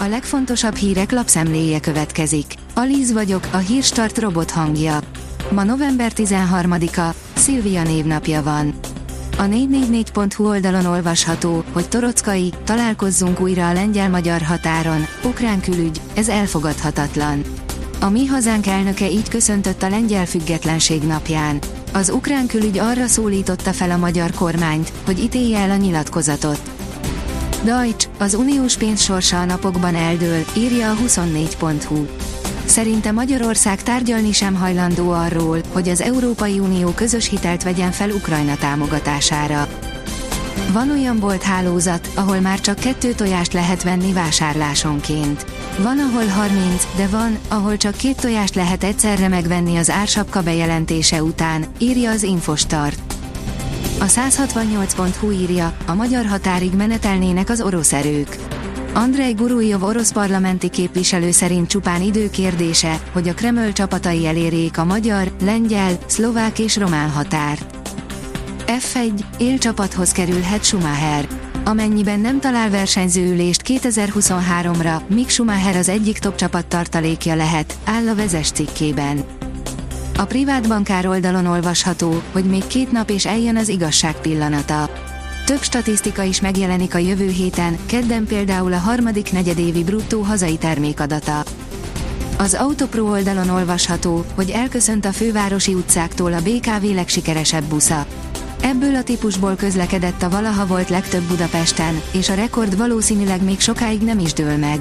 A 0.00 0.06
legfontosabb 0.06 0.74
hírek 0.74 1.12
lapszemléje 1.12 1.80
következik. 1.80 2.54
Alíz 2.74 3.12
vagyok, 3.12 3.48
a 3.52 3.56
hírstart 3.56 4.18
robot 4.18 4.50
hangja. 4.50 4.98
Ma 5.50 5.64
november 5.64 6.12
13-a, 6.16 7.14
Szilvia 7.34 7.82
névnapja 7.82 8.42
van. 8.42 8.74
A 9.38 9.42
444.hu 9.42 10.48
oldalon 10.48 10.86
olvasható, 10.86 11.64
hogy 11.72 11.88
Torockai, 11.88 12.52
találkozzunk 12.64 13.40
újra 13.40 13.68
a 13.68 13.72
lengyel-magyar 13.72 14.42
határon, 14.42 15.06
ukrán 15.24 15.60
külügy, 15.60 16.00
ez 16.14 16.28
elfogadhatatlan. 16.28 17.42
A 18.00 18.08
mi 18.08 18.26
hazánk 18.26 18.66
elnöke 18.66 19.10
így 19.10 19.28
köszöntött 19.28 19.82
a 19.82 19.88
lengyel 19.88 20.26
függetlenség 20.26 21.02
napján. 21.02 21.58
Az 21.92 22.10
ukrán 22.10 22.46
külügy 22.46 22.78
arra 22.78 23.06
szólította 23.06 23.72
fel 23.72 23.90
a 23.90 23.96
magyar 23.96 24.30
kormányt, 24.30 24.92
hogy 25.04 25.18
ítélje 25.18 25.58
el 25.58 25.70
a 25.70 25.76
nyilatkozatot. 25.76 26.77
Deutsch, 27.62 28.08
az 28.18 28.34
uniós 28.34 28.76
pénz 28.76 29.00
sorsa 29.00 29.40
a 29.40 29.44
napokban 29.44 29.94
eldől, 29.94 30.44
írja 30.56 30.90
a 30.90 30.94
24.hu. 30.94 32.06
Szerinte 32.64 33.12
Magyarország 33.12 33.82
tárgyalni 33.82 34.32
sem 34.32 34.54
hajlandó 34.54 35.10
arról, 35.10 35.58
hogy 35.72 35.88
az 35.88 36.00
Európai 36.00 36.58
Unió 36.58 36.90
közös 36.90 37.28
hitelt 37.28 37.62
vegyen 37.62 37.90
fel 37.90 38.10
Ukrajna 38.10 38.56
támogatására. 38.56 39.68
Van 40.72 40.90
olyan 40.90 41.18
bolt 41.18 41.42
hálózat, 41.42 42.08
ahol 42.14 42.40
már 42.40 42.60
csak 42.60 42.78
kettő 42.78 43.12
tojást 43.12 43.52
lehet 43.52 43.82
venni 43.82 44.12
vásárlásonként. 44.12 45.46
Van, 45.78 45.98
ahol 45.98 46.26
30, 46.26 46.86
de 46.96 47.06
van, 47.06 47.38
ahol 47.48 47.76
csak 47.76 47.96
két 47.96 48.20
tojást 48.20 48.54
lehet 48.54 48.84
egyszerre 48.84 49.28
megvenni 49.28 49.76
az 49.76 49.90
ársapka 49.90 50.42
bejelentése 50.42 51.22
után, 51.22 51.64
írja 51.78 52.10
az 52.10 52.22
Infostart. 52.22 53.17
A 54.00 54.04
168.hu 54.04 55.30
írja, 55.30 55.76
a 55.86 55.94
magyar 55.94 56.26
határig 56.26 56.74
menetelnének 56.74 57.50
az 57.50 57.60
orosz 57.60 57.92
erők. 57.92 58.36
Andrei 58.92 59.32
Gurujov 59.32 59.82
orosz 59.82 60.12
parlamenti 60.12 60.68
képviselő 60.68 61.30
szerint 61.30 61.68
csupán 61.68 62.02
idő 62.02 62.30
kérdése, 62.30 63.00
hogy 63.12 63.28
a 63.28 63.34
Kreml 63.34 63.72
csapatai 63.72 64.26
elérjék 64.26 64.78
a 64.78 64.84
magyar, 64.84 65.32
lengyel, 65.42 65.98
szlovák 66.06 66.58
és 66.58 66.76
román 66.76 67.10
határt. 67.10 67.76
F1, 68.66 69.20
élcsapathoz 69.38 70.12
kerülhet 70.12 70.64
Schumacher. 70.64 71.28
Amennyiben 71.64 72.20
nem 72.20 72.40
talál 72.40 72.70
versenyzőülést 72.70 73.62
2023-ra, 73.64 75.06
Mick 75.06 75.28
Schumacher 75.28 75.76
az 75.76 75.88
egyik 75.88 76.18
top 76.18 76.34
csapat 76.34 76.66
tartalékja 76.66 77.34
lehet, 77.34 77.78
áll 77.84 78.08
a 78.08 78.14
vezes 78.14 78.50
cikkében. 78.50 79.37
A 80.18 80.24
privát 80.24 80.68
bankár 80.68 81.06
oldalon 81.06 81.46
olvasható, 81.46 82.22
hogy 82.32 82.44
még 82.44 82.66
két 82.66 82.92
nap 82.92 83.10
és 83.10 83.26
eljön 83.26 83.56
az 83.56 83.68
igazság 83.68 84.20
pillanata. 84.20 84.90
Több 85.46 85.62
statisztika 85.62 86.22
is 86.22 86.40
megjelenik 86.40 86.94
a 86.94 86.98
jövő 86.98 87.28
héten, 87.28 87.78
kedden 87.86 88.26
például 88.26 88.72
a 88.72 88.78
harmadik 88.78 89.32
negyedévi 89.32 89.84
bruttó 89.84 90.20
hazai 90.20 90.56
termékadata. 90.56 91.42
Az 92.38 92.54
Autopro 92.54 93.10
oldalon 93.10 93.48
olvasható, 93.48 94.24
hogy 94.34 94.50
elköszönt 94.50 95.04
a 95.04 95.12
fővárosi 95.12 95.74
utcáktól 95.74 96.32
a 96.32 96.42
BKV 96.42 96.84
legsikeresebb 96.94 97.64
busza. 97.64 98.06
Ebből 98.60 98.94
a 98.94 99.02
típusból 99.02 99.54
közlekedett 99.56 100.22
a 100.22 100.30
valaha 100.30 100.66
volt 100.66 100.88
legtöbb 100.88 101.22
Budapesten, 101.22 102.00
és 102.12 102.28
a 102.28 102.34
rekord 102.34 102.76
valószínűleg 102.76 103.42
még 103.42 103.60
sokáig 103.60 104.00
nem 104.00 104.18
is 104.18 104.32
dől 104.32 104.56
meg. 104.56 104.78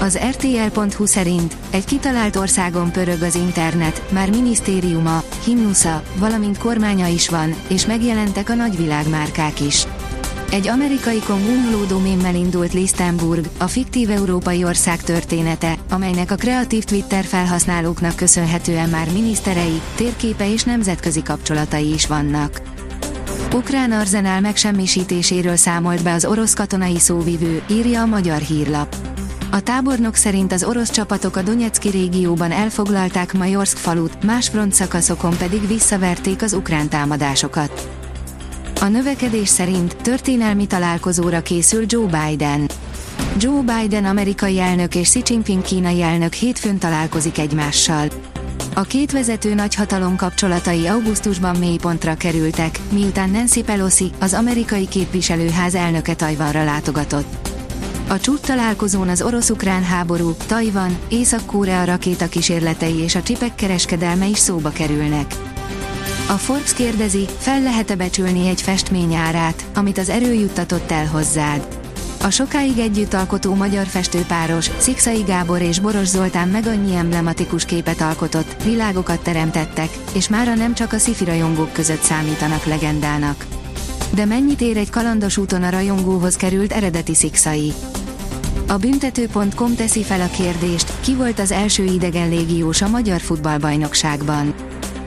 Az 0.00 0.18
RTL.hu 0.30 1.06
szerint 1.06 1.56
egy 1.70 1.84
kitalált 1.84 2.36
országon 2.36 2.90
pörög 2.92 3.22
az 3.22 3.34
internet, 3.34 4.02
már 4.10 4.30
minisztériuma, 4.30 5.22
himnusza, 5.44 6.02
valamint 6.18 6.58
kormánya 6.58 7.06
is 7.06 7.28
van, 7.28 7.54
és 7.68 7.86
megjelentek 7.86 8.50
a 8.50 8.54
nagyvilágmárkák 8.54 9.60
is. 9.60 9.86
Egy 10.50 10.68
amerikai 10.68 11.18
konvululó 11.18 11.84
doménnel 11.84 12.34
indult 12.34 12.72
Lisztenburg, 12.72 13.48
a 13.58 13.66
fiktív 13.66 14.10
európai 14.10 14.64
ország 14.64 15.02
története, 15.02 15.74
amelynek 15.90 16.30
a 16.30 16.34
kreatív 16.34 16.84
Twitter 16.84 17.24
felhasználóknak 17.24 18.16
köszönhetően 18.16 18.88
már 18.88 19.12
miniszterei, 19.12 19.80
térképe 19.94 20.52
és 20.52 20.62
nemzetközi 20.62 21.22
kapcsolatai 21.22 21.92
is 21.92 22.06
vannak. 22.06 22.60
Ukrán 23.54 23.92
arzenál 23.92 24.40
megsemmisítéséről 24.40 25.56
számolt 25.56 26.02
be 26.02 26.12
az 26.12 26.24
orosz 26.24 26.54
katonai 26.54 26.98
szóvivő, 26.98 27.62
írja 27.70 28.00
a 28.00 28.06
magyar 28.06 28.40
hírlap. 28.40 29.15
A 29.50 29.60
tábornok 29.60 30.14
szerint 30.14 30.52
az 30.52 30.64
orosz 30.64 30.90
csapatok 30.90 31.36
a 31.36 31.42
Donetszki 31.42 31.88
régióban 31.88 32.50
elfoglalták 32.50 33.32
Majorsk 33.32 33.76
falut, 33.76 34.24
más 34.24 34.48
frontszakaszokon 34.48 35.36
pedig 35.36 35.66
visszaverték 35.66 36.42
az 36.42 36.52
ukrán 36.52 36.88
támadásokat. 36.88 37.88
A 38.80 38.84
növekedés 38.84 39.48
szerint 39.48 39.96
történelmi 39.96 40.66
találkozóra 40.66 41.42
készül 41.42 41.84
Joe 41.86 42.06
Biden. 42.06 42.70
Joe 43.38 43.62
Biden 43.62 44.04
amerikai 44.04 44.58
elnök 44.58 44.94
és 44.94 45.08
Xi 45.08 45.22
Jinping 45.26 45.62
kínai 45.62 46.02
elnök 46.02 46.32
hétfőn 46.32 46.78
találkozik 46.78 47.38
egymással. 47.38 48.08
A 48.74 48.82
két 48.82 49.12
vezető 49.12 49.54
nagyhatalom 49.54 50.16
kapcsolatai 50.16 50.86
augusztusban 50.86 51.56
mélypontra 51.56 52.14
kerültek, 52.14 52.78
miután 52.92 53.30
Nancy 53.30 53.62
Pelosi, 53.62 54.10
az 54.20 54.34
amerikai 54.34 54.88
képviselőház 54.88 55.74
elnöke 55.74 56.14
Tajvanra 56.14 56.64
látogatott. 56.64 57.55
A 58.08 58.20
csúcs 58.20 58.40
találkozón 58.40 59.08
az 59.08 59.22
orosz-ukrán 59.22 59.84
háború, 59.84 60.34
Tajvan, 60.46 60.98
Észak-Korea 61.08 61.84
rakéta 61.84 62.28
kísérletei 62.28 62.94
és 62.94 63.14
a 63.14 63.22
csipek 63.22 63.54
kereskedelme 63.54 64.26
is 64.26 64.38
szóba 64.38 64.70
kerülnek. 64.70 65.34
A 66.28 66.32
Forbes 66.32 66.72
kérdezi, 66.72 67.26
fel 67.38 67.62
lehet-e 67.62 67.94
becsülni 67.94 68.48
egy 68.48 68.60
festmény 68.62 69.14
árát, 69.14 69.64
amit 69.74 69.98
az 69.98 70.08
erő 70.08 70.32
juttatott 70.32 70.90
el 70.90 71.06
hozzád. 71.06 71.66
A 72.22 72.30
sokáig 72.30 72.78
együtt 72.78 73.14
alkotó 73.14 73.54
magyar 73.54 73.86
festőpáros, 73.86 74.70
Szikszai 74.78 75.22
Gábor 75.22 75.62
és 75.62 75.80
Boros 75.80 76.06
Zoltán 76.06 76.48
meg 76.48 76.66
annyi 76.66 76.96
emblematikus 76.96 77.64
képet 77.64 78.00
alkotott, 78.00 78.62
világokat 78.62 79.22
teremtettek, 79.22 79.88
és 80.12 80.28
mára 80.28 80.54
nem 80.54 80.74
csak 80.74 80.92
a 80.92 80.98
szifi 80.98 81.24
rajongók 81.24 81.72
között 81.72 82.02
számítanak 82.02 82.64
legendának. 82.64 83.46
De 84.14 84.24
mennyit 84.24 84.60
ér 84.60 84.76
egy 84.76 84.90
kalandos 84.90 85.36
úton 85.36 85.62
a 85.62 85.70
rajongóhoz 85.70 86.36
került 86.36 86.72
eredeti 86.72 87.14
Szikszai? 87.14 87.72
A 88.68 88.76
büntető.com 88.76 89.74
teszi 89.74 90.02
fel 90.02 90.20
a 90.20 90.28
kérdést, 90.28 90.92
ki 91.00 91.14
volt 91.14 91.38
az 91.38 91.50
első 91.50 91.84
idegen 91.84 92.28
légiós 92.28 92.82
a 92.82 92.88
Magyar 92.88 93.20
Futballbajnokságban. 93.20 94.54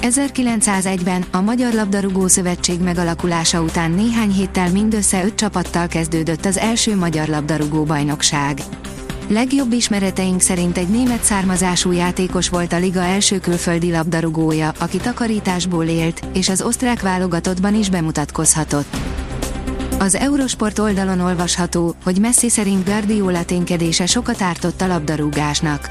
1901-ben 0.00 1.24
a 1.30 1.40
Magyar 1.40 1.72
Labdarúgó 1.72 2.26
Szövetség 2.26 2.80
megalakulása 2.80 3.60
után 3.60 3.90
néhány 3.90 4.30
héttel 4.30 4.70
mindössze 4.70 5.24
öt 5.24 5.34
csapattal 5.34 5.86
kezdődött 5.86 6.44
az 6.44 6.58
első 6.58 6.96
Magyar 6.96 7.28
Labdarúgó 7.28 7.82
Bajnokság. 7.82 8.60
Legjobb 9.28 9.72
ismereteink 9.72 10.40
szerint 10.40 10.78
egy 10.78 10.88
német 10.88 11.22
származású 11.22 11.92
játékos 11.92 12.48
volt 12.48 12.72
a 12.72 12.78
liga 12.78 13.00
első 13.00 13.40
külföldi 13.40 13.90
labdarúgója, 13.90 14.72
aki 14.78 14.96
takarításból 14.96 15.84
élt, 15.84 16.20
és 16.32 16.48
az 16.48 16.62
osztrák 16.62 17.00
válogatottban 17.00 17.74
is 17.74 17.90
bemutatkozhatott. 17.90 18.96
Az 20.00 20.14
Eurosport 20.14 20.78
oldalon 20.78 21.20
olvasható, 21.20 21.94
hogy 22.04 22.18
Messi 22.18 22.48
szerint 22.48 22.84
Guardiola 22.84 23.44
ténykedése 23.44 24.06
sokat 24.06 24.42
ártott 24.42 24.80
a 24.80 24.86
labdarúgásnak. 24.86 25.90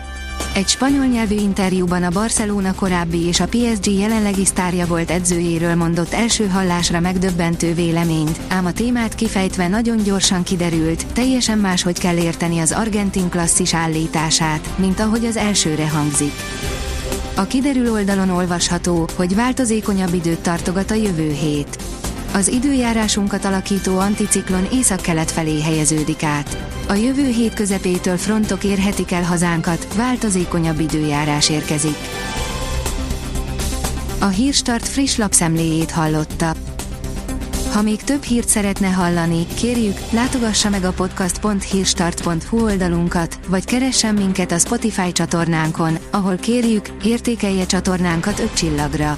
Egy 0.54 0.68
spanyol 0.68 1.06
nyelvű 1.06 1.36
interjúban 1.36 2.04
a 2.04 2.10
Barcelona 2.10 2.76
korábbi 2.76 3.26
és 3.26 3.40
a 3.40 3.48
PSG 3.48 3.92
jelenlegi 3.92 4.46
sztárja 4.46 4.86
volt 4.86 5.12
edzőjéről 5.12 5.76
mondott 5.76 6.14
első 6.14 6.48
hallásra 6.48 7.00
megdöbbentő 7.00 7.74
véleményt, 7.74 8.40
ám 8.48 8.66
a 8.66 8.72
témát 8.72 9.16
kifejtve 9.16 9.68
nagyon 9.68 10.04
gyorsan 10.04 10.44
kiderült, 10.44 11.06
teljesen 11.06 11.58
máshogy 11.58 12.00
kell 12.00 12.18
érteni 12.18 12.60
az 12.60 12.72
argentin 12.72 13.30
klasszis 13.30 13.74
állítását, 13.74 14.78
mint 14.78 15.00
ahogy 15.00 15.26
az 15.26 15.38
elsőre 15.38 15.90
hangzik. 15.90 16.34
A 17.36 17.44
kiderül 17.44 17.92
oldalon 17.92 18.30
olvasható, 18.30 19.10
hogy 19.16 19.36
változékonyabb 19.36 20.14
időt 20.14 20.40
tartogat 20.40 20.92
a 20.92 20.96
jövő 20.96 21.32
hét. 21.32 21.78
Az 22.34 22.48
időjárásunkat 22.48 23.46
alakító 23.46 23.98
anticiklon 23.98 24.68
észak-kelet 24.72 25.32
felé 25.32 25.62
helyeződik 25.62 26.24
át. 26.24 26.58
A 26.88 26.94
jövő 26.94 27.28
hét 27.28 27.54
közepétől 27.54 28.18
frontok 28.18 28.64
érhetik 28.64 29.12
el 29.12 29.24
hazánkat, 29.24 29.96
változékonyabb 29.96 30.80
időjárás 30.80 31.50
érkezik. 31.50 31.98
A 34.20 34.28
Hírstart 34.28 34.88
friss 34.88 35.16
lapszemléjét 35.16 35.92
hallotta. 35.92 36.54
Ha 37.74 37.82
még 37.82 38.04
több 38.04 38.24
hírt 38.24 38.48
szeretne 38.48 38.88
hallani, 38.88 39.46
kérjük, 39.56 39.98
látogassa 40.12 40.70
meg 40.70 40.84
a 40.84 40.92
podcast.hírstart.hu 40.92 42.64
oldalunkat, 42.64 43.40
vagy 43.48 43.66
keressen 43.66 44.14
minket 44.14 44.52
a 44.52 44.58
Spotify 44.58 45.12
csatornánkon, 45.12 45.98
ahol 46.12 46.36
kérjük, 46.36 46.90
értékelje 47.04 47.66
csatornánkat 47.66 48.40
5 48.40 48.54
csillagra. 48.54 49.18